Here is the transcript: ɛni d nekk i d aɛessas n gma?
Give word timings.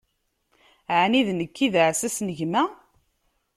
ɛni 1.01 1.21
d 1.27 1.29
nekk 1.33 1.57
i 1.65 1.67
d 1.73 1.75
aɛessas 1.81 2.17
n 2.25 2.29
gma? 2.37 2.63